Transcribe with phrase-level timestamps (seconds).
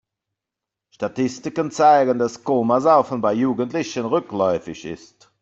[0.89, 5.31] Statistiken zeigen, dass Komasaufen bei Jugendlichen rückläufig ist.